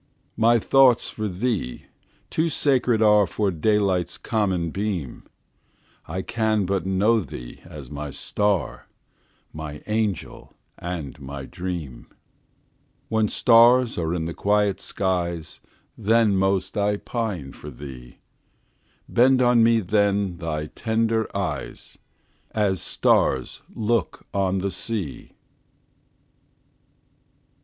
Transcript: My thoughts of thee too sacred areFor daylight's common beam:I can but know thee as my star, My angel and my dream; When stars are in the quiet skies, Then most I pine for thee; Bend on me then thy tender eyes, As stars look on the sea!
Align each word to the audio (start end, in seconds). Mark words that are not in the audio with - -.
My 0.35 0.57
thoughts 0.57 1.15
of 1.19 1.41
thee 1.41 1.85
too 2.31 2.49
sacred 2.49 3.01
areFor 3.01 3.51
daylight's 3.61 4.17
common 4.17 4.71
beam:I 4.71 6.23
can 6.23 6.65
but 6.65 6.87
know 6.87 7.19
thee 7.19 7.59
as 7.65 7.91
my 7.91 8.09
star, 8.09 8.87
My 9.53 9.83
angel 9.85 10.55
and 10.79 11.19
my 11.19 11.45
dream; 11.45 12.07
When 13.09 13.27
stars 13.27 13.95
are 13.99 14.15
in 14.15 14.25
the 14.25 14.33
quiet 14.33 14.81
skies, 14.81 15.59
Then 15.95 16.35
most 16.35 16.75
I 16.75 16.97
pine 16.97 17.51
for 17.51 17.69
thee; 17.69 18.17
Bend 19.07 19.39
on 19.39 19.61
me 19.61 19.81
then 19.81 20.37
thy 20.37 20.65
tender 20.73 21.27
eyes, 21.37 21.99
As 22.55 22.81
stars 22.81 23.61
look 23.69 24.25
on 24.33 24.57
the 24.65 24.71
sea! 24.71 25.33